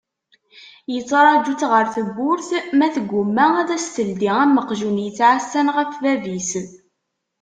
Yettraǧu-tt 0.93 1.69
ɣer 1.71 1.85
tewwurt 1.95 2.49
ma 2.77 2.87
tgumma 2.95 3.45
ad 3.61 3.69
as-teldi 3.77 4.29
am 4.43 4.59
uqjun 4.61 5.03
yettɛassan 5.05 5.67
ɣef 5.75 5.91
bab-is. 6.01 6.51